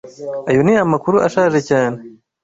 [0.49, 1.97] Ayo ni amakuru ashaje cyane.